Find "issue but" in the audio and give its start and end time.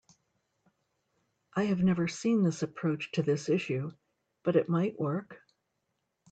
3.49-4.55